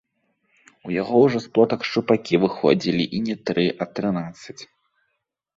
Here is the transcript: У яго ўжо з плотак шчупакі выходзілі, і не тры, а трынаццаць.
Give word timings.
У 0.87 0.93
яго 1.01 1.15
ўжо 1.25 1.37
з 1.45 1.51
плотак 1.57 1.79
шчупакі 1.89 2.35
выходзілі, 2.45 3.03
і 3.19 3.21
не 3.29 3.35
тры, 3.51 3.67
а 3.85 3.89
трынаццаць. 4.01 4.61